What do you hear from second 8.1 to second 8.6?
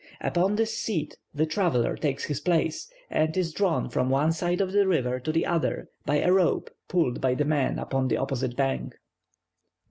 opposite